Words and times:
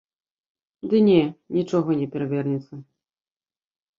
Ды 0.93 1.01
не, 1.09 1.17
нічога 1.57 1.97
не 1.99 2.07
перавернецца. 2.15 2.73